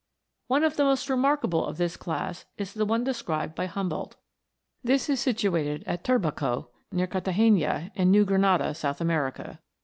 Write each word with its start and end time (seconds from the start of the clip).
One 0.47 0.63
of 0.63 0.77
the 0.77 0.83
most 0.83 1.11
remarkable 1.11 1.63
of 1.63 1.77
this 1.77 1.95
class 1.95 2.45
is 2.57 2.73
the 2.73 2.87
one 2.87 3.03
described 3.03 3.53
by 3.53 3.67
Humboldt. 3.67 4.15
This 4.83 5.07
is 5.09 5.19
situated 5.19 5.83
at 5.85 6.03
Turbaco, 6.03 6.69
near 6.91 7.05
Carthagena, 7.05 7.91
in 7.93 8.09
New 8.09 8.25
Grenada, 8.25 8.73
South 8.73 8.99
America. 8.99 9.59